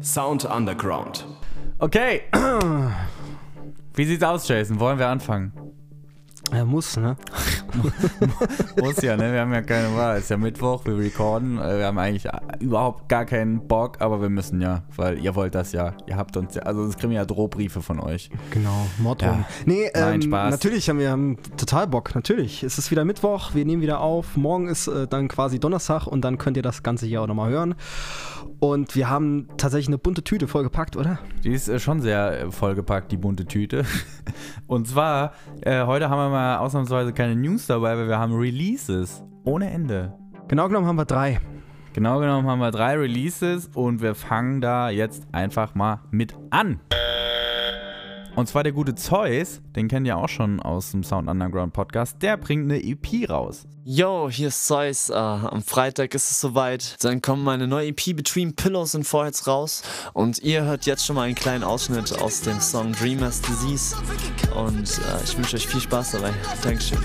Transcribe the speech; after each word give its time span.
Sound 0.00 0.46
Underground. 0.46 1.26
Okay. 1.78 2.22
Wie 3.94 4.04
sieht's 4.04 4.22
aus, 4.22 4.48
Jason? 4.48 4.80
Wollen 4.80 4.98
wir 4.98 5.08
anfangen? 5.08 5.52
Er 6.50 6.64
muss, 6.64 6.96
ne? 6.96 7.16
Muss 8.80 9.02
ja, 9.02 9.16
ne? 9.16 9.32
Wir 9.32 9.40
haben 9.40 9.52
ja 9.52 9.62
keine 9.62 9.94
Wahl. 9.96 10.16
Es 10.16 10.24
ist 10.24 10.30
ja 10.30 10.36
Mittwoch, 10.36 10.84
wir 10.84 10.98
recorden. 10.98 11.58
Äh, 11.58 11.78
Wir 11.78 11.86
haben 11.86 11.98
eigentlich 11.98 12.26
überhaupt 12.60 13.08
gar 13.08 13.24
keinen 13.24 13.66
Bock, 13.66 14.00
aber 14.00 14.20
wir 14.20 14.28
müssen 14.28 14.60
ja, 14.60 14.82
weil 14.96 15.18
ihr 15.18 15.34
wollt 15.34 15.54
das 15.54 15.72
ja. 15.72 15.94
Ihr 16.06 16.16
habt 16.16 16.36
uns 16.36 16.54
ja, 16.54 16.62
also 16.62 16.84
es 16.84 16.96
kriegen 16.96 17.12
ja 17.12 17.24
Drohbriefe 17.24 17.82
von 17.82 18.00
euch. 18.00 18.30
Genau, 18.50 18.86
Morddrohungen. 18.98 19.40
Ja. 19.40 19.64
Nee, 19.66 19.90
Nein, 19.94 20.14
ähm, 20.14 20.22
Spaß. 20.22 20.50
natürlich 20.50 20.88
haben 20.88 20.98
wir 20.98 21.10
haben 21.10 21.38
total 21.56 21.86
Bock, 21.86 22.14
natürlich. 22.14 22.62
Es 22.62 22.78
ist 22.78 22.90
wieder 22.90 23.04
Mittwoch, 23.04 23.54
wir 23.54 23.64
nehmen 23.64 23.82
wieder 23.82 24.00
auf. 24.00 24.36
Morgen 24.36 24.68
ist 24.68 24.86
äh, 24.88 25.06
dann 25.06 25.28
quasi 25.28 25.58
Donnerstag 25.58 26.06
und 26.06 26.22
dann 26.22 26.38
könnt 26.38 26.56
ihr 26.56 26.62
das 26.62 26.82
Ganze 26.82 27.06
hier 27.06 27.22
auch 27.22 27.26
nochmal 27.26 27.50
hören. 27.50 27.74
Und 28.58 28.94
wir 28.94 29.10
haben 29.10 29.48
tatsächlich 29.58 29.88
eine 29.88 29.98
bunte 29.98 30.24
Tüte 30.24 30.48
vollgepackt, 30.48 30.96
oder? 30.96 31.18
Die 31.44 31.52
ist 31.52 31.68
äh, 31.68 31.78
schon 31.78 32.00
sehr 32.00 32.40
äh, 32.40 32.50
vollgepackt, 32.50 33.12
die 33.12 33.16
bunte 33.18 33.44
Tüte. 33.44 33.84
Und 34.66 34.88
zwar, 34.88 35.32
äh, 35.60 35.84
heute 35.84 36.08
haben 36.08 36.18
wir 36.18 36.30
mal 36.30 36.56
ausnahmsweise 36.58 37.12
keine 37.12 37.36
News 37.36 37.65
dabei, 37.66 37.96
weil 37.96 38.08
wir 38.08 38.18
haben 38.18 38.34
Releases 38.34 39.22
ohne 39.44 39.70
Ende. 39.70 40.14
Genau 40.48 40.68
genommen 40.68 40.86
haben 40.86 40.96
wir 40.96 41.04
drei. 41.04 41.40
Genau 41.92 42.20
genommen 42.20 42.46
haben 42.48 42.58
wir 42.60 42.70
drei 42.70 42.96
Releases 42.96 43.70
und 43.74 44.02
wir 44.02 44.14
fangen 44.14 44.60
da 44.60 44.90
jetzt 44.90 45.26
einfach 45.32 45.74
mal 45.74 46.00
mit 46.10 46.34
an. 46.50 46.80
Und 48.36 48.46
zwar 48.48 48.62
der 48.62 48.72
gute 48.72 48.94
Zeus, 48.94 49.62
den 49.74 49.88
kennt 49.88 50.06
ihr 50.06 50.18
auch 50.18 50.28
schon 50.28 50.60
aus 50.60 50.90
dem 50.90 51.02
Sound 51.02 51.26
Underground 51.28 51.72
Podcast, 51.72 52.18
der 52.20 52.36
bringt 52.36 52.70
eine 52.70 52.84
EP 52.84 53.30
raus. 53.30 53.66
Yo, 53.82 54.28
hier 54.28 54.48
ist 54.48 54.66
Zeus. 54.66 55.08
Äh, 55.08 55.14
am 55.14 55.62
Freitag 55.62 56.14
ist 56.14 56.30
es 56.30 56.38
soweit. 56.38 57.02
Dann 57.02 57.22
kommt 57.22 57.44
meine 57.44 57.66
neue 57.66 57.88
EP 57.88 58.14
Between 58.14 58.54
Pillows 58.54 58.94
and 58.94 59.06
Foreheads 59.06 59.46
raus. 59.46 59.82
Und 60.12 60.40
ihr 60.40 60.64
hört 60.64 60.84
jetzt 60.84 61.06
schon 61.06 61.16
mal 61.16 61.22
einen 61.22 61.34
kleinen 61.34 61.64
Ausschnitt 61.64 62.20
aus 62.20 62.42
dem 62.42 62.60
Song 62.60 62.92
Dreamer's 62.92 63.40
Disease. 63.40 63.96
Und 64.54 64.98
äh, 64.98 65.24
ich 65.24 65.34
wünsche 65.38 65.56
euch 65.56 65.66
viel 65.66 65.80
Spaß 65.80 66.10
dabei. 66.10 66.34
Dankeschön. 66.62 66.98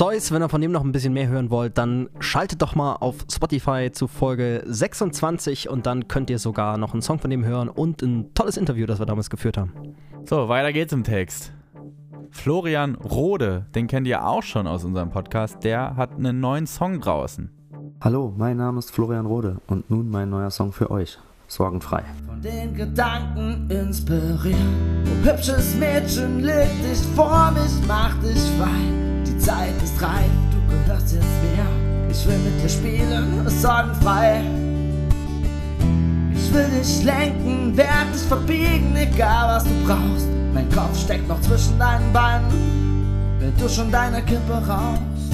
Zeus, 0.00 0.32
wenn 0.32 0.42
ihr 0.42 0.48
von 0.48 0.62
dem 0.62 0.72
noch 0.72 0.82
ein 0.82 0.92
bisschen 0.92 1.12
mehr 1.12 1.28
hören 1.28 1.50
wollt, 1.50 1.76
dann 1.76 2.08
schaltet 2.20 2.62
doch 2.62 2.74
mal 2.74 2.94
auf 2.94 3.26
Spotify 3.30 3.90
zu 3.92 4.08
Folge 4.08 4.62
26 4.66 5.68
und 5.68 5.84
dann 5.84 6.08
könnt 6.08 6.30
ihr 6.30 6.38
sogar 6.38 6.78
noch 6.78 6.94
einen 6.94 7.02
Song 7.02 7.18
von 7.18 7.28
dem 7.28 7.44
hören 7.44 7.68
und 7.68 8.00
ein 8.00 8.32
tolles 8.32 8.56
Interview, 8.56 8.86
das 8.86 8.98
wir 8.98 9.04
damals 9.04 9.28
geführt 9.28 9.58
haben. 9.58 9.74
So, 10.24 10.48
weiter 10.48 10.72
geht's 10.72 10.92
im 10.92 11.02
Text. 11.02 11.52
Florian 12.30 12.94
Rode, 12.94 13.66
den 13.74 13.86
kennt 13.86 14.06
ihr 14.06 14.24
auch 14.24 14.42
schon 14.42 14.66
aus 14.66 14.84
unserem 14.84 15.10
Podcast, 15.10 15.64
der 15.64 15.96
hat 15.96 16.14
einen 16.14 16.40
neuen 16.40 16.66
Song 16.66 17.00
draußen. 17.00 17.50
Hallo, 18.00 18.32
mein 18.36 18.56
Name 18.56 18.78
ist 18.78 18.90
Florian 18.90 19.26
Rode 19.26 19.60
und 19.66 19.90
nun 19.90 20.08
mein 20.08 20.30
neuer 20.30 20.50
Song 20.50 20.72
für 20.72 20.90
euch. 20.90 21.18
Sorgenfrei. 21.48 22.04
Von 22.26 22.40
den 22.40 22.74
Gedanken 22.74 23.68
inspiriert. 23.68 24.56
Oh, 25.04 25.28
hübsches 25.28 25.74
Mädchen, 25.74 26.40
leg 26.40 26.68
dich 26.82 27.00
vor 27.16 27.50
mich, 27.50 27.72
mach 27.88 28.14
dich 28.22 28.40
frei. 28.56 29.24
Die 29.26 29.36
Zeit 29.38 29.74
ist 29.82 30.00
reif, 30.00 30.30
du 30.52 30.72
gehörst 30.72 31.12
jetzt 31.12 31.24
mir. 31.24 32.08
Ich 32.08 32.26
will 32.26 32.38
mit 32.38 32.62
dir 32.62 32.68
spielen, 32.68 33.48
sorgenfrei. 33.48 34.44
Ich 36.50 36.56
will 36.56 36.80
dich 36.80 37.04
lenken, 37.04 37.76
werd 37.76 38.12
dich 38.12 38.22
verbiegen, 38.22 38.96
egal 38.96 39.54
was 39.54 39.62
du 39.62 39.70
brauchst. 39.86 40.26
Mein 40.52 40.68
Kopf 40.72 40.98
steckt 40.98 41.28
noch 41.28 41.40
zwischen 41.42 41.78
deinen 41.78 42.12
Beinen, 42.12 43.38
wenn 43.38 43.56
du 43.56 43.68
schon 43.68 43.92
deine 43.92 44.20
Kippe 44.20 44.54
rauchst. 44.54 45.30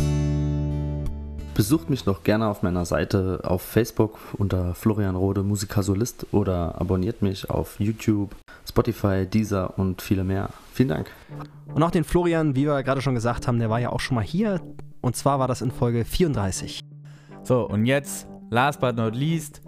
Besucht 1.55 1.89
mich 1.89 2.05
doch 2.05 2.23
gerne 2.23 2.49
auf 2.49 2.63
meiner 2.63 2.85
Seite 2.85 3.41
auf 3.45 3.63
Facebook 3.63 4.19
unter 4.37 4.75
Florian 4.75 5.17
Rode 5.17 5.43
Musiker 5.43 5.83
Solist 5.83 6.27
oder 6.33 6.79
abonniert 6.79 7.23
mich 7.23 7.49
auf 7.49 7.81
YouTube, 7.81 8.37
Spotify, 8.69 9.25
Deezer 9.25 9.79
und 9.79 10.03
viele 10.03 10.23
mehr. 10.23 10.51
Vielen 10.75 10.91
Dank. 10.91 11.11
Und 11.75 11.83
auch 11.83 11.91
den 11.91 12.05
Florian, 12.05 12.57
wie 12.57 12.67
wir 12.67 12.83
gerade 12.83 13.01
schon 13.01 13.15
gesagt 13.15 13.49
haben, 13.49 13.59
der 13.59 13.71
war 13.71 13.81
ja 13.81 13.89
auch 13.89 14.01
schon 14.01 14.17
mal 14.17 14.25
hier. 14.25 14.61
Und 15.01 15.17
zwar 15.17 15.39
war 15.39 15.49
das 15.49 15.63
in 15.63 15.71
Folge 15.71 16.05
34. 16.05 16.81
So, 17.43 17.67
und 17.67 17.87
jetzt, 17.87 18.29
last 18.51 18.81
but 18.81 18.97
not 18.97 19.15
least, 19.15 19.63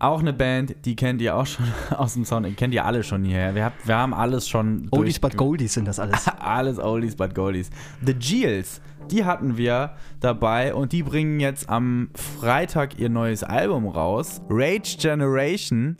auch 0.00 0.20
eine 0.20 0.32
Band, 0.32 0.74
die 0.84 0.96
kennt 0.96 1.20
ihr 1.20 1.36
auch 1.36 1.46
schon 1.46 1.66
aus 1.96 2.14
dem 2.14 2.24
Sound, 2.24 2.56
kennt 2.56 2.74
ihr 2.74 2.84
alle 2.84 3.04
schon 3.04 3.22
hierher. 3.22 3.54
Wir, 3.54 3.66
hab, 3.66 3.86
wir 3.86 3.96
haben 3.96 4.14
alles 4.14 4.48
schon 4.48 4.88
Oldies 4.90 5.20
but 5.20 5.36
Goldies 5.36 5.74
sind 5.74 5.86
das 5.86 6.00
alles. 6.00 6.26
alles 6.40 6.78
Oldies 6.78 7.14
but 7.14 7.34
Goldies. 7.34 7.70
The 8.04 8.14
Geels, 8.14 8.80
die 9.10 9.24
hatten 9.24 9.56
wir 9.56 9.92
dabei 10.20 10.74
und 10.74 10.92
die 10.92 11.02
bringen 11.02 11.38
jetzt 11.38 11.68
am 11.68 12.08
Freitag 12.14 12.98
ihr 12.98 13.10
neues 13.10 13.44
Album 13.44 13.86
raus. 13.86 14.40
Rage 14.48 14.96
Generation. 14.98 15.98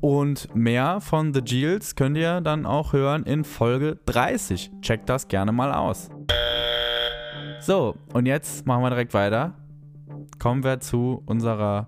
Und 0.00 0.54
mehr 0.54 1.00
von 1.00 1.32
The 1.32 1.40
Geels 1.40 1.94
könnt 1.94 2.18
ihr 2.18 2.42
dann 2.42 2.66
auch 2.66 2.92
hören 2.92 3.22
in 3.22 3.42
Folge 3.42 3.98
30. 4.04 4.70
Checkt 4.82 5.08
das 5.08 5.28
gerne 5.28 5.50
mal 5.50 5.72
aus. 5.72 6.10
So, 7.60 7.94
und 8.12 8.26
jetzt 8.26 8.66
machen 8.66 8.82
wir 8.82 8.90
direkt 8.90 9.14
weiter. 9.14 9.54
Kommen 10.38 10.62
wir 10.62 10.80
zu 10.80 11.22
unserer 11.24 11.86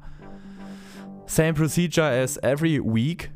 Same 1.26 1.54
Procedure 1.54 2.08
as 2.08 2.36
every 2.38 2.80
week. 2.80 3.30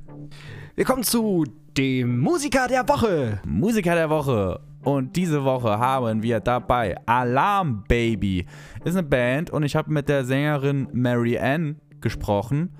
Wir 0.77 0.85
kommen 0.85 1.03
zu 1.03 1.45
dem 1.77 2.21
Musiker 2.21 2.69
der 2.69 2.89
Woche. 2.89 3.41
Musiker 3.45 3.95
der 3.97 4.09
Woche. 4.09 4.61
Und 4.83 5.17
diese 5.17 5.45
Woche 5.45 5.79
haben 5.79 6.23
wir 6.23 6.41
dabei 6.41 6.97
Alarm 7.05 7.85
Baby. 7.89 8.47
Ist 8.85 8.97
eine 8.97 9.03
Band 9.03 9.51
und 9.51 9.65
ich 9.65 9.77
habe 9.77 9.93
mit 9.93 10.09
der 10.09 10.25
Sängerin 10.25 10.89
Mary 10.93 11.37
Ann 11.37 11.81
gesprochen. 12.01 12.75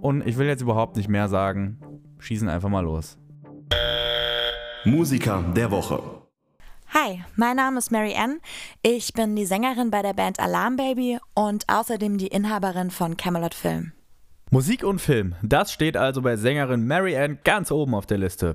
Und 0.00 0.26
ich 0.26 0.38
will 0.38 0.46
jetzt 0.46 0.62
überhaupt 0.62 0.96
nicht 0.96 1.08
mehr 1.08 1.28
sagen. 1.28 1.78
Schießen 2.18 2.48
einfach 2.48 2.70
mal 2.70 2.80
los. 2.80 3.18
Musiker 4.84 5.44
der 5.54 5.70
Woche. 5.70 6.00
Hi, 6.94 7.22
mein 7.36 7.56
Name 7.56 7.78
ist 7.78 7.92
Mary 7.92 8.14
Ann. 8.16 8.40
Ich 8.82 9.12
bin 9.12 9.36
die 9.36 9.44
Sängerin 9.44 9.90
bei 9.90 10.02
der 10.02 10.14
Band 10.14 10.40
Alarm 10.40 10.76
Baby 10.76 11.18
und 11.34 11.64
außerdem 11.68 12.16
die 12.16 12.28
Inhaberin 12.28 12.90
von 12.90 13.16
Camelot 13.16 13.54
Film. 13.54 13.92
Musik 14.52 14.84
und 14.84 15.00
Film, 15.00 15.34
das 15.42 15.72
steht 15.72 15.96
also 15.96 16.22
bei 16.22 16.36
Sängerin 16.36 16.86
Mary 16.86 17.16
Ann 17.16 17.40
ganz 17.42 17.72
oben 17.72 17.96
auf 17.96 18.06
der 18.06 18.18
Liste. 18.18 18.54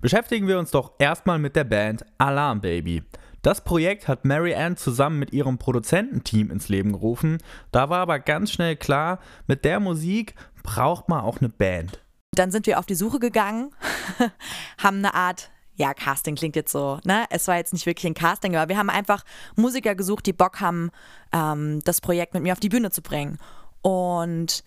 Beschäftigen 0.00 0.48
wir 0.48 0.58
uns 0.58 0.72
doch 0.72 0.94
erstmal 0.98 1.38
mit 1.38 1.54
der 1.54 1.62
Band 1.62 2.04
Alarm 2.18 2.60
Baby. 2.60 3.04
Das 3.42 3.62
Projekt 3.62 4.08
hat 4.08 4.24
Mary 4.24 4.56
Ann 4.56 4.76
zusammen 4.76 5.20
mit 5.20 5.32
ihrem 5.32 5.56
Produzententeam 5.56 6.50
ins 6.50 6.68
Leben 6.68 6.90
gerufen. 6.90 7.38
Da 7.70 7.88
war 7.88 8.00
aber 8.00 8.18
ganz 8.18 8.50
schnell 8.50 8.74
klar, 8.74 9.20
mit 9.46 9.64
der 9.64 9.78
Musik 9.78 10.34
braucht 10.64 11.08
man 11.08 11.20
auch 11.20 11.38
eine 11.38 11.50
Band. 11.50 12.02
Dann 12.32 12.50
sind 12.50 12.66
wir 12.66 12.80
auf 12.80 12.86
die 12.86 12.96
Suche 12.96 13.20
gegangen, 13.20 13.70
haben 14.82 14.98
eine 14.98 15.14
Art, 15.14 15.50
ja, 15.76 15.94
Casting 15.94 16.34
klingt 16.34 16.56
jetzt 16.56 16.72
so, 16.72 16.98
ne? 17.04 17.26
Es 17.30 17.46
war 17.46 17.58
jetzt 17.58 17.72
nicht 17.72 17.86
wirklich 17.86 18.10
ein 18.10 18.14
Casting, 18.14 18.56
aber 18.56 18.68
wir 18.68 18.76
haben 18.76 18.90
einfach 18.90 19.22
Musiker 19.54 19.94
gesucht, 19.94 20.26
die 20.26 20.32
Bock 20.32 20.60
haben, 20.60 20.90
ähm, 21.32 21.78
das 21.84 22.00
Projekt 22.00 22.34
mit 22.34 22.42
mir 22.42 22.52
auf 22.52 22.60
die 22.60 22.68
Bühne 22.68 22.90
zu 22.90 23.02
bringen. 23.02 23.38
Und 23.82 24.64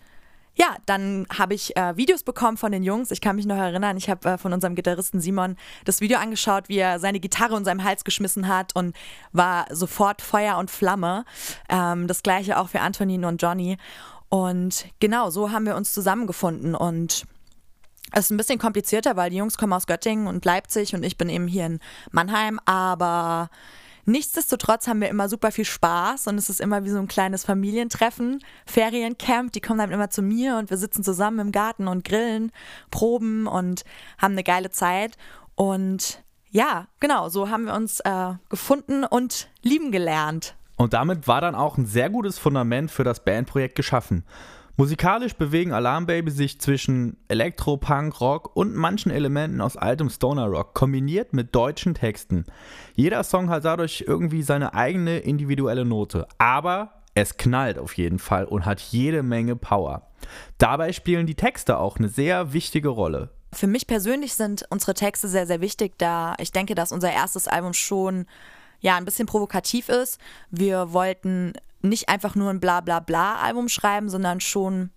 ja, 0.54 0.76
dann 0.86 1.26
habe 1.36 1.54
ich 1.54 1.76
äh, 1.76 1.96
Videos 1.96 2.22
bekommen 2.22 2.56
von 2.56 2.72
den 2.72 2.82
Jungs. 2.82 3.10
Ich 3.10 3.20
kann 3.20 3.36
mich 3.36 3.46
noch 3.46 3.56
erinnern, 3.56 3.96
ich 3.96 4.10
habe 4.10 4.30
äh, 4.30 4.38
von 4.38 4.52
unserem 4.52 4.74
Gitarristen 4.74 5.20
Simon 5.20 5.56
das 5.84 6.00
Video 6.00 6.18
angeschaut, 6.18 6.68
wie 6.68 6.78
er 6.78 6.98
seine 6.98 7.20
Gitarre 7.20 7.56
in 7.56 7.64
seinem 7.64 7.84
Hals 7.84 8.04
geschmissen 8.04 8.48
hat 8.48 8.76
und 8.76 8.94
war 9.32 9.66
sofort 9.70 10.20
Feuer 10.20 10.58
und 10.58 10.70
Flamme. 10.70 11.24
Ähm, 11.68 12.06
das 12.06 12.22
gleiche 12.22 12.58
auch 12.58 12.68
für 12.68 12.80
Antonin 12.80 13.24
und 13.24 13.40
Johnny. 13.40 13.78
Und 14.28 14.86
genau, 15.00 15.30
so 15.30 15.50
haben 15.50 15.66
wir 15.66 15.76
uns 15.76 15.92
zusammengefunden 15.92 16.74
und 16.74 17.24
es 18.12 18.26
ist 18.26 18.30
ein 18.30 18.36
bisschen 18.36 18.58
komplizierter, 18.58 19.16
weil 19.16 19.30
die 19.30 19.36
Jungs 19.36 19.56
kommen 19.56 19.72
aus 19.72 19.86
Göttingen 19.86 20.26
und 20.26 20.44
Leipzig 20.44 20.94
und 20.94 21.02
ich 21.02 21.16
bin 21.16 21.30
eben 21.30 21.46
hier 21.48 21.66
in 21.66 21.80
Mannheim, 22.10 22.60
aber 22.66 23.48
nichtsdestotrotz 24.04 24.86
haben 24.86 25.00
wir 25.00 25.08
immer 25.08 25.28
super 25.28 25.52
viel 25.52 25.64
Spaß 25.64 26.26
und 26.26 26.38
es 26.38 26.50
ist 26.50 26.60
immer 26.60 26.84
wie 26.84 26.90
so 26.90 26.98
ein 26.98 27.08
kleines 27.08 27.44
Familientreffen, 27.44 28.42
Feriencamp, 28.66 29.52
die 29.52 29.60
kommen 29.60 29.78
dann 29.78 29.92
immer 29.92 30.10
zu 30.10 30.22
mir 30.22 30.56
und 30.56 30.70
wir 30.70 30.76
sitzen 30.76 31.04
zusammen 31.04 31.38
im 31.38 31.52
Garten 31.52 31.88
und 31.88 32.04
grillen, 32.04 32.52
proben 32.90 33.46
und 33.46 33.84
haben 34.18 34.32
eine 34.32 34.44
geile 34.44 34.70
Zeit 34.70 35.16
und 35.54 36.22
ja, 36.50 36.86
genau, 37.00 37.28
so 37.30 37.48
haben 37.48 37.64
wir 37.64 37.74
uns 37.74 38.00
äh, 38.00 38.34
gefunden 38.50 39.04
und 39.04 39.48
lieben 39.62 39.90
gelernt. 39.90 40.54
Und 40.76 40.92
damit 40.92 41.26
war 41.26 41.40
dann 41.40 41.54
auch 41.54 41.78
ein 41.78 41.86
sehr 41.86 42.10
gutes 42.10 42.38
Fundament 42.38 42.90
für 42.90 43.04
das 43.04 43.24
Bandprojekt 43.24 43.74
geschaffen. 43.74 44.24
Musikalisch 44.82 45.34
bewegen 45.34 45.72
Alarm 45.72 46.06
Baby 46.06 46.32
sich 46.32 46.60
zwischen 46.60 47.16
Elektro, 47.28 47.76
Punk, 47.76 48.20
Rock 48.20 48.56
und 48.56 48.74
manchen 48.74 49.12
Elementen 49.12 49.60
aus 49.60 49.76
altem 49.76 50.10
Stoner 50.10 50.46
Rock, 50.46 50.74
kombiniert 50.74 51.32
mit 51.34 51.54
deutschen 51.54 51.94
Texten. 51.94 52.46
Jeder 52.96 53.22
Song 53.22 53.48
hat 53.48 53.64
dadurch 53.64 54.02
irgendwie 54.04 54.42
seine 54.42 54.74
eigene 54.74 55.20
individuelle 55.20 55.84
Note, 55.84 56.26
aber 56.38 56.94
es 57.14 57.36
knallt 57.36 57.78
auf 57.78 57.96
jeden 57.96 58.18
Fall 58.18 58.44
und 58.44 58.66
hat 58.66 58.80
jede 58.80 59.22
Menge 59.22 59.54
Power. 59.54 60.08
Dabei 60.58 60.92
spielen 60.92 61.28
die 61.28 61.36
Texte 61.36 61.78
auch 61.78 61.98
eine 61.98 62.08
sehr 62.08 62.52
wichtige 62.52 62.88
Rolle. 62.88 63.30
Für 63.52 63.68
mich 63.68 63.86
persönlich 63.86 64.34
sind 64.34 64.64
unsere 64.68 64.94
Texte 64.94 65.28
sehr, 65.28 65.46
sehr 65.46 65.60
wichtig, 65.60 65.92
da 65.96 66.34
ich 66.40 66.50
denke, 66.50 66.74
dass 66.74 66.90
unser 66.90 67.12
erstes 67.12 67.46
Album 67.46 67.72
schon 67.72 68.26
ja 68.80 68.96
ein 68.96 69.04
bisschen 69.04 69.26
provokativ 69.26 69.88
ist. 69.88 70.18
Wir 70.50 70.92
wollten 70.92 71.52
nicht 71.82 72.08
einfach 72.08 72.34
nur 72.34 72.50
ein 72.50 72.60
Bla-Bla-Bla-Album 72.60 73.68
schreiben, 73.68 74.08
sondern 74.08 74.40
schon 74.40 74.90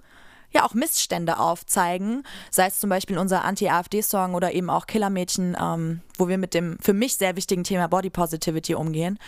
ja 0.52 0.64
auch 0.64 0.74
Missstände 0.74 1.38
aufzeigen, 1.38 2.24
sei 2.50 2.68
es 2.68 2.80
zum 2.80 2.90
Beispiel 2.90 3.18
unser 3.18 3.44
Anti-AfD-Song 3.44 4.34
oder 4.34 4.54
eben 4.54 4.70
auch 4.70 4.88
Killermädchen, 4.88 5.56
ähm, 5.62 6.02
wo 6.18 6.28
wir 6.28 6.38
mit 6.38 6.54
dem 6.54 6.78
für 6.82 6.94
mich 6.94 7.18
sehr 7.18 7.36
wichtigen 7.36 7.64
Thema 7.64 7.88
Body 7.88 8.10
Positivity 8.10 8.74
umgehen. 8.76 9.20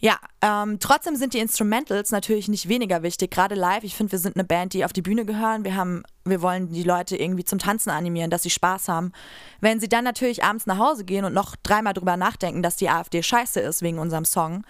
Ja, 0.00 0.16
ähm, 0.42 0.78
trotzdem 0.78 1.16
sind 1.16 1.34
die 1.34 1.40
Instrumentals 1.40 2.12
natürlich 2.12 2.46
nicht 2.46 2.68
weniger 2.68 3.02
wichtig, 3.02 3.32
gerade 3.32 3.56
live. 3.56 3.82
Ich 3.82 3.96
finde, 3.96 4.12
wir 4.12 4.20
sind 4.20 4.36
eine 4.36 4.44
Band, 4.44 4.72
die 4.72 4.84
auf 4.84 4.92
die 4.92 5.02
Bühne 5.02 5.24
gehören. 5.24 5.64
Wir 5.64 5.74
haben, 5.74 6.04
wir 6.24 6.40
wollen 6.40 6.70
die 6.70 6.84
Leute 6.84 7.16
irgendwie 7.16 7.42
zum 7.42 7.58
Tanzen 7.58 7.90
animieren, 7.90 8.30
dass 8.30 8.44
sie 8.44 8.50
Spaß 8.50 8.86
haben. 8.86 9.10
Wenn 9.60 9.80
sie 9.80 9.88
dann 9.88 10.04
natürlich 10.04 10.44
abends 10.44 10.66
nach 10.66 10.78
Hause 10.78 11.04
gehen 11.04 11.24
und 11.24 11.34
noch 11.34 11.56
dreimal 11.56 11.94
drüber 11.94 12.16
nachdenken, 12.16 12.62
dass 12.62 12.76
die 12.76 12.88
AfD 12.88 13.24
scheiße 13.24 13.58
ist 13.58 13.82
wegen 13.82 13.98
unserem 13.98 14.24
Song, 14.24 14.64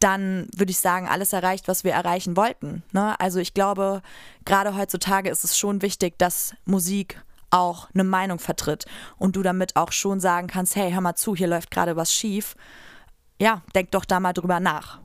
dann 0.00 0.48
würde 0.56 0.70
ich 0.70 0.78
sagen, 0.78 1.08
alles 1.08 1.32
erreicht, 1.32 1.68
was 1.68 1.84
wir 1.84 1.92
erreichen 1.92 2.36
wollten. 2.36 2.82
Ne? 2.92 3.18
Also 3.20 3.38
ich 3.38 3.54
glaube, 3.54 4.02
gerade 4.44 4.76
heutzutage 4.76 5.30
ist 5.30 5.44
es 5.44 5.56
schon 5.56 5.82
wichtig, 5.82 6.18
dass 6.18 6.54
Musik 6.64 7.22
auch 7.50 7.88
eine 7.94 8.04
Meinung 8.04 8.38
vertritt 8.38 8.86
und 9.18 9.36
du 9.36 9.42
damit 9.42 9.76
auch 9.76 9.92
schon 9.92 10.20
sagen 10.20 10.46
kannst, 10.46 10.76
hey, 10.76 10.92
hör 10.92 11.00
mal 11.00 11.16
zu, 11.16 11.34
hier 11.34 11.48
läuft 11.48 11.70
gerade 11.70 11.96
was 11.96 12.12
schief 12.12 12.56
ja, 13.40 13.62
denk 13.74 13.90
doch 13.90 14.04
da 14.04 14.20
mal 14.20 14.34
drüber 14.34 14.60
nach. 14.60 15.00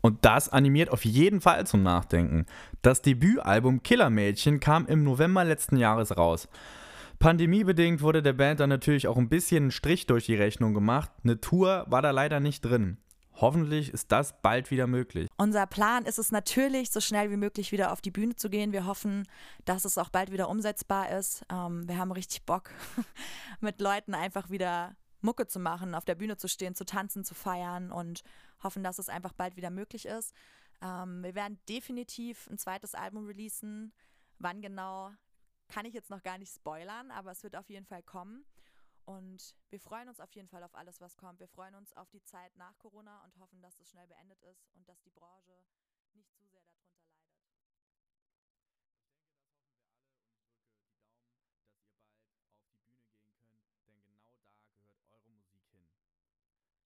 Und 0.00 0.24
das 0.24 0.48
animiert 0.48 0.90
auf 0.90 1.04
jeden 1.04 1.40
Fall 1.40 1.66
zum 1.66 1.82
Nachdenken. 1.82 2.46
Das 2.82 3.02
Debütalbum 3.02 3.82
Killermädchen 3.82 4.60
kam 4.60 4.86
im 4.86 5.04
November 5.04 5.44
letzten 5.44 5.76
Jahres 5.76 6.16
raus. 6.16 6.48
Pandemiebedingt 7.18 8.00
wurde 8.00 8.22
der 8.22 8.32
Band 8.32 8.60
dann 8.60 8.68
natürlich 8.68 9.08
auch 9.08 9.16
ein 9.16 9.28
bisschen 9.28 9.66
ein 9.66 9.70
Strich 9.70 10.06
durch 10.06 10.26
die 10.26 10.36
Rechnung 10.36 10.74
gemacht. 10.74 11.10
Eine 11.24 11.40
Tour 11.40 11.84
war 11.88 12.02
da 12.02 12.10
leider 12.10 12.38
nicht 12.38 12.64
drin. 12.64 12.98
Hoffentlich 13.40 13.92
ist 13.92 14.10
das 14.10 14.40
bald 14.42 14.72
wieder 14.72 14.88
möglich. 14.88 15.28
Unser 15.36 15.66
Plan 15.66 16.04
ist 16.06 16.18
es 16.18 16.32
natürlich, 16.32 16.90
so 16.90 17.00
schnell 17.00 17.30
wie 17.30 17.36
möglich 17.36 17.70
wieder 17.70 17.92
auf 17.92 18.00
die 18.00 18.10
Bühne 18.10 18.34
zu 18.34 18.50
gehen. 18.50 18.72
Wir 18.72 18.84
hoffen, 18.84 19.28
dass 19.64 19.84
es 19.84 19.96
auch 19.96 20.08
bald 20.08 20.32
wieder 20.32 20.48
umsetzbar 20.48 21.10
ist. 21.10 21.44
Ähm, 21.48 21.88
wir 21.88 21.98
haben 21.98 22.10
richtig 22.10 22.42
Bock, 22.42 22.70
mit 23.60 23.80
Leuten 23.80 24.14
einfach 24.14 24.50
wieder 24.50 24.96
Mucke 25.20 25.46
zu 25.46 25.60
machen, 25.60 25.94
auf 25.94 26.04
der 26.04 26.16
Bühne 26.16 26.36
zu 26.36 26.48
stehen, 26.48 26.74
zu 26.74 26.84
tanzen, 26.84 27.24
zu 27.24 27.34
feiern 27.34 27.92
und 27.92 28.22
hoffen, 28.60 28.82
dass 28.82 28.98
es 28.98 29.08
einfach 29.08 29.32
bald 29.32 29.56
wieder 29.56 29.70
möglich 29.70 30.06
ist. 30.06 30.34
Ähm, 30.82 31.22
wir 31.22 31.36
werden 31.36 31.60
definitiv 31.68 32.48
ein 32.50 32.58
zweites 32.58 32.96
Album 32.96 33.24
releasen. 33.26 33.92
Wann 34.40 34.62
genau, 34.62 35.12
kann 35.68 35.86
ich 35.86 35.94
jetzt 35.94 36.10
noch 36.10 36.24
gar 36.24 36.38
nicht 36.38 36.52
spoilern, 36.52 37.12
aber 37.12 37.30
es 37.30 37.44
wird 37.44 37.54
auf 37.54 37.70
jeden 37.70 37.86
Fall 37.86 38.02
kommen. 38.02 38.44
Und 39.08 39.54
wir 39.70 39.80
freuen 39.80 40.10
uns 40.10 40.20
auf 40.20 40.30
jeden 40.34 40.48
Fall 40.48 40.62
auf 40.62 40.74
alles, 40.74 41.00
was 41.00 41.16
kommt. 41.16 41.40
Wir 41.40 41.48
freuen 41.48 41.74
uns 41.74 41.94
auf 41.94 42.10
die 42.10 42.22
Zeit 42.24 42.54
nach 42.58 42.76
Corona 42.76 43.24
und 43.24 43.38
hoffen, 43.38 43.62
dass 43.62 43.80
es 43.80 43.88
schnell 43.88 44.06
beendet 44.06 44.42
ist 44.42 44.68
und 44.74 44.86
dass 44.86 45.00
die 45.00 45.08
Branche 45.08 45.64
nicht 46.12 46.30
zu 46.36 46.44
sehr 46.46 46.60
darunter 46.60 46.94
leidet. 46.98 47.24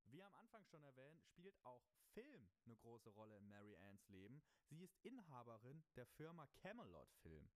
Wie 0.04 0.22
am 0.22 0.34
Anfang 0.36 0.64
schon 0.66 0.84
erwähnt, 0.84 1.24
spielt 1.24 1.58
auch 1.64 1.82
Film 2.12 2.48
eine 2.66 2.76
große 2.76 3.10
Rolle 3.10 3.36
in 3.36 3.48
Mary 3.48 3.76
Anns 3.78 4.08
Leben. 4.10 4.40
Sie 4.68 4.84
ist 4.84 4.96
Inhaberin 5.02 5.82
der 5.96 6.06
Firma 6.06 6.46
Camelot 6.62 7.10
Film. 7.22 7.50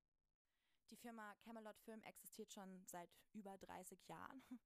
Die 0.90 0.96
Firma 0.96 1.34
Camelot 1.44 1.78
Film 1.80 2.02
existiert 2.02 2.52
schon 2.52 2.84
seit 2.86 3.10
über 3.32 3.56
30 3.58 4.06
Jahren. 4.08 4.42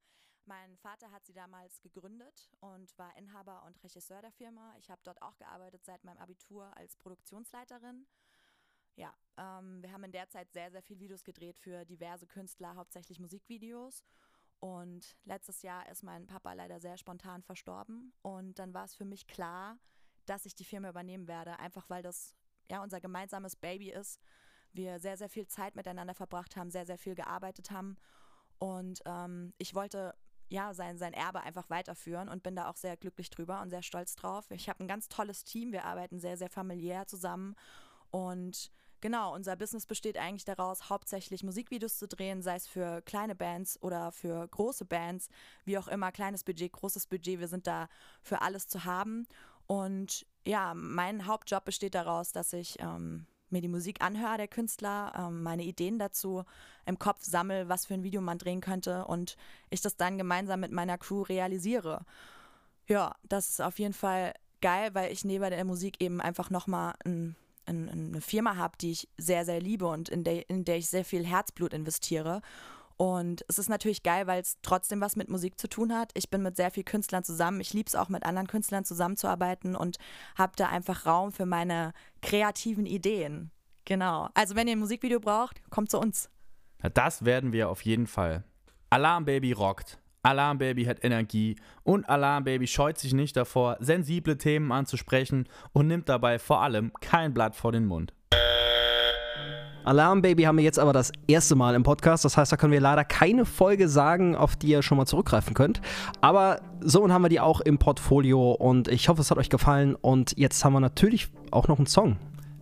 Mein 0.45 0.77
Vater 0.79 1.11
hat 1.11 1.25
sie 1.25 1.33
damals 1.33 1.81
gegründet 1.81 2.51
und 2.61 2.97
war 2.99 3.17
Inhaber 3.17 3.63
und 3.65 3.83
Regisseur 3.83 4.21
der 4.21 4.33
Firma. 4.33 4.75
Ich 4.79 4.91
habe 4.91 5.01
dort 5.05 5.21
auch 5.23 5.37
gearbeitet 5.37 5.85
seit 5.85 6.03
meinem 6.05 6.19
Abitur 6.19 6.77
als 6.77 6.97
Produktionsleiterin. 6.97 8.07
Ja, 8.97 9.15
ähm, 9.37 9.83
wir 9.83 9.93
haben 9.93 10.05
in 10.05 10.13
der 10.13 10.29
Zeit 10.29 10.53
sehr, 10.53 10.71
sehr 10.71 10.83
viele 10.83 11.01
Videos 11.01 11.25
gedreht 11.25 11.59
für 11.59 11.85
diverse 11.85 12.27
Künstler, 12.27 12.75
hauptsächlich 12.75 13.19
Musikvideos. 13.21 14.03
Und 14.59 15.17
letztes 15.25 15.63
Jahr 15.63 15.89
ist 15.89 16.03
mein 16.03 16.27
Papa 16.27 16.53
leider 16.53 16.81
sehr 16.81 16.99
spontan 16.99 17.43
verstorben. 17.43 18.13
Und 18.23 18.59
dann 18.59 18.75
war 18.75 18.85
es 18.85 18.95
für 18.95 19.07
mich 19.07 19.27
klar, 19.27 19.79
dass 20.27 20.45
ich 20.45 20.55
die 20.55 20.65
Firma 20.65 20.91
übernehmen 20.91 21.29
werde, 21.29 21.59
einfach 21.59 21.89
weil 21.89 22.03
das 22.03 22.35
ja 22.71 22.83
unser 22.83 23.01
gemeinsames 23.01 23.57
Baby 23.57 23.91
ist. 23.91 24.21
Wir 24.73 24.99
sehr, 24.99 25.17
sehr 25.17 25.29
viel 25.29 25.47
Zeit 25.47 25.75
miteinander 25.77 26.15
verbracht 26.15 26.57
haben, 26.57 26.71
sehr, 26.71 26.87
sehr 26.87 26.99
viel 26.99 27.15
gearbeitet 27.15 27.71
haben. 27.71 27.97
Und 28.59 29.01
ähm, 29.07 29.53
ich 29.59 29.75
wollte 29.75 30.15
ja 30.49 30.75
sein, 30.75 30.99
sein 30.99 31.13
Erbe 31.13 31.41
einfach 31.41 31.71
weiterführen 31.71 32.29
und 32.29 32.43
bin 32.43 32.57
da 32.57 32.69
auch 32.69 32.77
sehr 32.77 32.97
glücklich 32.97 33.31
drüber 33.31 33.61
und 33.63 33.71
sehr 33.71 33.83
stolz 33.83 34.17
drauf. 34.17 34.51
Ich 34.51 34.69
habe 34.69 34.83
ein 34.85 34.89
ganz 34.89 35.09
tolles 35.09 35.45
Team, 35.45 35.73
wir 35.73 35.85
arbeiten 35.85 36.19
sehr, 36.21 36.37
sehr 36.37 36.51
familiär 36.51 37.07
zusammen 37.07 37.55
und 38.11 38.71
Genau, 39.03 39.35
unser 39.35 39.57
Business 39.57 39.87
besteht 39.87 40.19
eigentlich 40.19 40.45
daraus, 40.45 40.91
hauptsächlich 40.91 41.43
Musikvideos 41.43 41.97
zu 41.97 42.07
drehen, 42.07 42.43
sei 42.43 42.57
es 42.57 42.67
für 42.67 43.01
kleine 43.03 43.35
Bands 43.35 43.83
oder 43.83 44.13
für 44.13 44.47
große 44.49 44.85
Bands, 44.85 45.31
wie 45.65 45.79
auch 45.79 45.89
immer, 45.89 46.13
kleines 46.13 46.45
Budget, 46.45 46.73
großes 46.73 47.07
Budget, 47.07 47.41
wir 47.41 47.49
sind 47.49 47.67
da 47.67 47.89
für 48.21 48.43
alles 48.43 48.69
zu 48.69 48.85
haben. 48.85 49.27
Und 49.67 50.27
ja, 50.47 50.75
mein 50.75 51.27
Hauptjob 51.27 51.65
besteht 51.65 51.95
daraus, 51.95 52.33
dass 52.33 52.53
ich 52.53 52.79
ähm, 52.81 53.27
mir 53.53 53.61
die 53.61 53.69
Musik 53.69 54.03
anhöre 54.03 54.37
der 54.37 54.49
Künstler, 54.49 55.13
ähm, 55.17 55.43
meine 55.43 55.65
Ideen 55.65 55.99
dazu 55.99 56.45
im 56.87 56.99
Kopf 56.99 57.25
sammle, 57.25 57.69
was 57.69 57.87
für 57.87 57.95
ein 57.95 58.03
Video 58.03 58.21
man 58.21 58.39
drehen 58.39 58.61
könnte 58.61 59.05
und 59.05 59.37
ich 59.71 59.81
das 59.81 59.97
dann 59.97 60.19
gemeinsam 60.19 60.61
mit 60.61 60.73
meiner 60.73 60.99
Crew 60.99 61.23
realisiere. 61.23 62.05
Ja, 62.87 63.15
das 63.23 63.51
ist 63.51 63.61
auf 63.61 63.79
jeden 63.79 63.95
Fall 63.95 64.35
geil, 64.61 64.91
weil 64.95 65.13
ich 65.13 65.25
neben 65.25 65.51
der 65.51 65.65
Musik 65.65 66.01
eben 66.01 66.21
einfach 66.21 66.51
nochmal 66.51 66.95
ein 67.05 67.37
eine 67.71 68.21
Firma 68.21 68.57
habe, 68.57 68.77
die 68.79 68.93
ich 68.93 69.09
sehr, 69.17 69.45
sehr 69.45 69.61
liebe 69.61 69.87
und 69.87 70.09
in 70.09 70.25
der, 70.25 70.49
in 70.51 70.65
der 70.65 70.77
ich 70.77 70.89
sehr 70.89 71.05
viel 71.05 71.25
Herzblut 71.25 71.73
investiere. 71.73 72.43
Und 73.01 73.47
es 73.49 73.59
ist 73.59 73.71
natürlich 73.71 74.03
geil, 74.03 74.27
weil 74.27 74.43
es 74.43 74.59
trotzdem 74.61 75.01
was 75.01 75.17
mit 75.17 75.31
Musik 75.31 75.59
zu 75.59 75.71
tun 75.71 75.95
hat. 75.95 76.11
Ich 76.13 76.29
bin 76.29 76.43
mit 76.43 76.55
sehr 76.55 76.71
vielen 76.71 76.85
Künstlern 76.85 77.25
zusammen. 77.25 77.59
Ich 77.63 77.73
liebe 77.73 77.87
es 77.87 77.95
auch 77.95 78.11
mit 78.11 78.25
anderen 78.27 78.47
Künstlern 78.47 78.85
zusammenzuarbeiten 78.85 79.75
und 79.75 79.97
habe 80.37 80.53
da 80.55 80.69
einfach 80.69 81.07
Raum 81.07 81.33
für 81.33 81.47
meine 81.47 81.95
kreativen 82.21 82.85
Ideen. 82.85 83.53
Genau. 83.87 84.29
Also 84.35 84.55
wenn 84.55 84.69
ihr 84.69 84.73
ein 84.75 84.81
Musikvideo 84.81 85.19
braucht, 85.19 85.63
kommt 85.71 85.91
zu 85.91 85.99
uns. 85.99 86.29
Das 86.93 87.25
werden 87.25 87.55
wir 87.55 87.71
auf 87.71 87.81
jeden 87.87 88.07
Fall. 88.07 88.45
Alarm 88.91 89.25
Baby 89.25 89.53
rockt. 89.53 89.99
Alarm 90.23 90.59
Baby 90.59 90.85
hat 90.85 91.03
Energie 91.03 91.57
und 91.83 92.07
Alarm 92.07 92.45
Baby 92.45 92.67
scheut 92.67 92.99
sich 92.99 93.15
nicht 93.15 93.35
davor, 93.35 93.79
sensible 93.81 94.37
Themen 94.37 94.71
anzusprechen 94.73 95.49
und 95.73 95.87
nimmt 95.87 96.11
dabei 96.11 96.39
vor 96.39 96.61
allem 96.61 96.93
kein 97.01 97.33
Blatt 97.33 97.57
vor 97.57 97.73
den 97.73 97.87
Mund. 97.87 98.13
Alarm 99.85 100.23
Baby 100.23 100.45
haben 100.45 100.59
wir 100.59 100.65
jetzt 100.65 100.79
aber 100.79 100.93
das 100.93 101.13
erste 101.27 101.57
Mal 101.57 101.75
im 101.75 101.83
Podcast. 101.83 102.25
Das 102.25 102.37
heißt, 102.37 102.53
da 102.53 102.57
können 102.57 102.73
wir 102.73 102.81
leider 102.81 103.05
keine 103.05 103.45
Folge 103.45 103.89
sagen, 103.89 104.37
auf 104.37 104.57
die 104.57 104.69
ihr 104.69 104.83
schon 104.83 104.99
mal 104.99 105.07
zurückgreifen 105.07 105.55
könnt. 105.55 105.81
Aber 106.21 106.61
so 106.81 107.09
haben 107.11 107.23
wir 107.23 107.29
die 107.29 107.41
auch 107.41 107.61
im 107.61 107.79
Portfolio 107.79 108.53
und 108.53 108.89
ich 108.89 109.09
hoffe, 109.09 109.21
es 109.21 109.31
hat 109.31 109.39
euch 109.39 109.51
gefallen. 109.51 109.95
Und 109.95 110.37
jetzt 110.37 110.65
haben 110.65 110.73
wir 110.73 110.81
natürlich 110.81 111.29
auch 111.51 111.69
noch 111.69 111.79
einen 111.79 111.87
Song. 111.87 112.17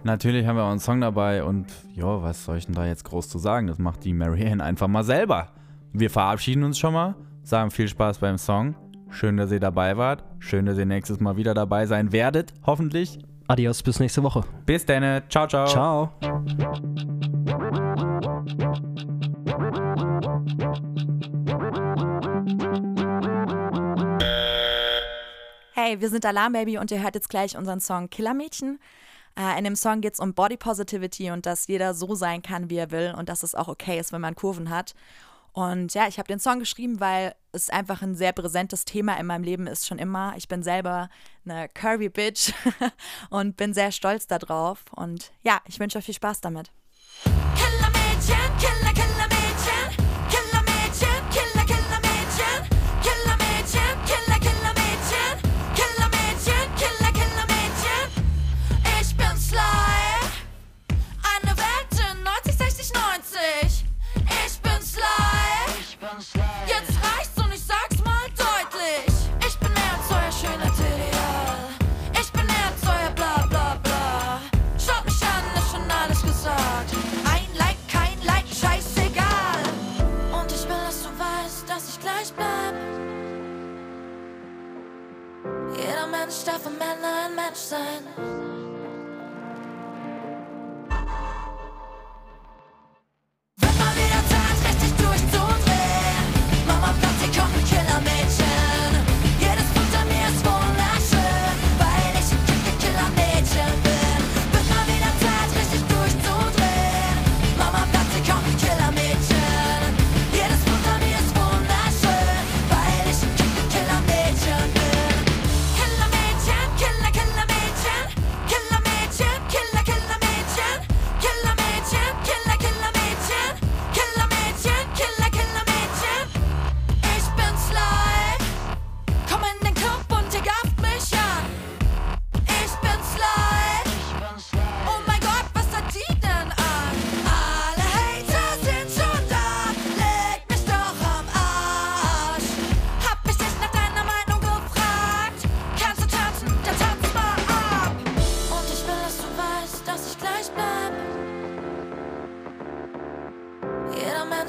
Natürlich 0.04 0.46
haben 0.46 0.56
wir 0.56 0.64
auch 0.64 0.70
einen 0.70 0.80
Song 0.80 1.00
dabei 1.00 1.42
und 1.42 1.66
ja, 1.94 2.22
was 2.22 2.44
soll 2.44 2.58
ich 2.58 2.66
denn 2.66 2.74
da 2.74 2.86
jetzt 2.86 3.04
groß 3.04 3.28
zu 3.28 3.38
sagen? 3.38 3.66
Das 3.66 3.78
macht 3.78 4.04
die 4.04 4.14
Marianne 4.14 4.62
einfach 4.62 4.86
mal 4.86 5.02
selber. 5.02 5.48
Wir 5.92 6.10
verabschieden 6.10 6.62
uns 6.62 6.78
schon 6.78 6.92
mal 6.92 7.16
sagen 7.48 7.70
viel 7.70 7.88
Spaß 7.88 8.18
beim 8.18 8.38
Song. 8.38 8.74
Schön, 9.10 9.38
dass 9.38 9.50
ihr 9.50 9.60
dabei 9.60 9.96
wart. 9.96 10.22
Schön, 10.38 10.66
dass 10.66 10.76
ihr 10.76 10.84
nächstes 10.84 11.18
Mal 11.18 11.36
wieder 11.36 11.54
dabei 11.54 11.86
sein 11.86 12.12
werdet, 12.12 12.52
hoffentlich. 12.64 13.18
Adios, 13.50 13.82
bis 13.82 13.98
nächste 13.98 14.22
Woche. 14.22 14.44
Bis 14.66 14.84
dann. 14.84 15.22
Ciao, 15.30 15.46
ciao. 15.46 15.66
Ciao. 15.66 16.12
Hey, 25.72 25.98
wir 25.98 26.10
sind 26.10 26.26
Alarm 26.26 26.52
Baby 26.52 26.76
und 26.76 26.90
ihr 26.90 27.02
hört 27.02 27.14
jetzt 27.14 27.30
gleich 27.30 27.56
unseren 27.56 27.80
Song 27.80 28.10
Killermädchen. 28.10 28.78
Äh, 29.34 29.56
in 29.56 29.64
dem 29.64 29.76
Song 29.76 30.02
geht 30.02 30.12
es 30.12 30.20
um 30.20 30.34
Body 30.34 30.58
Positivity 30.58 31.30
und 31.30 31.46
dass 31.46 31.68
jeder 31.68 31.94
so 31.94 32.14
sein 32.14 32.42
kann, 32.42 32.68
wie 32.68 32.76
er 32.76 32.90
will 32.90 33.14
und 33.16 33.30
dass 33.30 33.42
es 33.42 33.54
auch 33.54 33.68
okay 33.68 33.98
ist, 33.98 34.12
wenn 34.12 34.20
man 34.20 34.34
Kurven 34.34 34.68
hat. 34.68 34.94
Und 35.58 35.92
ja, 35.94 36.06
ich 36.06 36.20
habe 36.20 36.28
den 36.28 36.38
Song 36.38 36.60
geschrieben, 36.60 37.00
weil 37.00 37.34
es 37.50 37.68
einfach 37.68 38.00
ein 38.00 38.14
sehr 38.14 38.32
präsentes 38.32 38.84
Thema 38.84 39.18
in 39.18 39.26
meinem 39.26 39.42
Leben 39.42 39.66
ist, 39.66 39.88
schon 39.88 39.98
immer. 39.98 40.34
Ich 40.36 40.46
bin 40.46 40.62
selber 40.62 41.10
eine 41.44 41.68
Curvy 41.68 42.10
Bitch 42.10 42.52
und 43.30 43.56
bin 43.56 43.74
sehr 43.74 43.90
stolz 43.90 44.28
darauf. 44.28 44.84
Und 44.94 45.32
ja, 45.42 45.60
ich 45.66 45.80
wünsche 45.80 45.98
euch 45.98 46.04
viel 46.04 46.14
Spaß 46.14 46.42
damit. 46.42 46.70
Killermädchen, 47.24 48.36
Killer, 48.60 48.92
Killermädchen, 48.92 49.07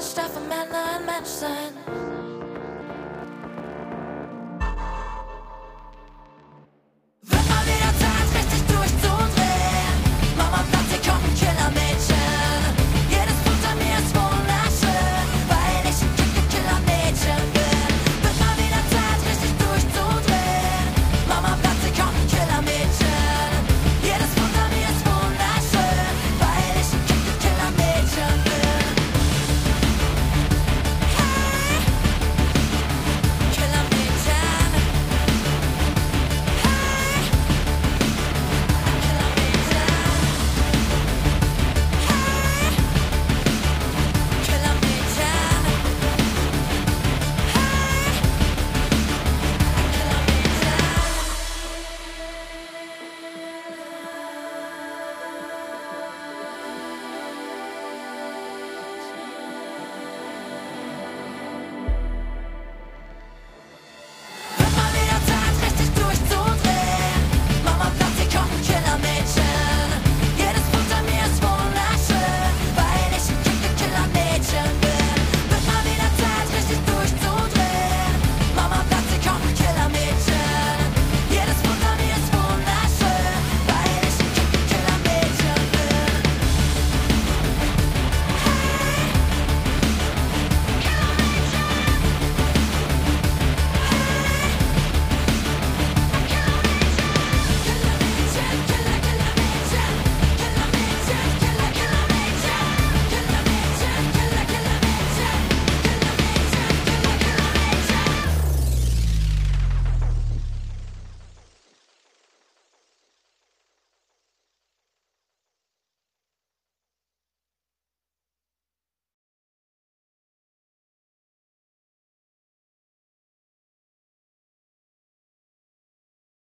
Jeder 0.00 0.06
Mensch 0.06 0.14
darf 0.14 0.34
am 0.34 0.44
Ende 0.44 0.76
ein 0.76 1.04
Mensch 1.04 1.28
sein. 1.28 2.09